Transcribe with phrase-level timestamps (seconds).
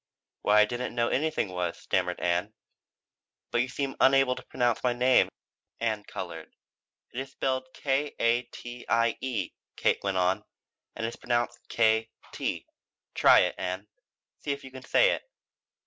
[0.41, 2.53] "Why I didn't know anything was," stammered Ann.
[3.51, 5.29] "But you seem unable to pronounce my name."
[5.79, 6.55] Ann colored.
[7.13, 10.43] "It is spelled K a t i e," Kate went on,
[10.95, 12.65] "and is pronounced K T.
[13.13, 13.85] Try it, Ann.
[14.39, 15.21] See if you can say it."